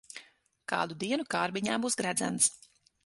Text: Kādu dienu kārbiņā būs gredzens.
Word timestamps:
Kādu 0.71 0.97
dienu 1.03 1.27
kārbiņā 1.35 1.77
būs 1.85 1.99
gredzens. 2.01 2.49